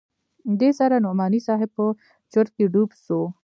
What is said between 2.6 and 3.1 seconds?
ډوب